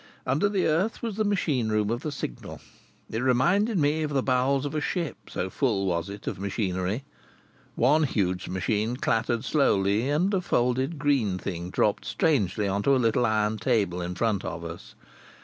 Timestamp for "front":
14.15-14.43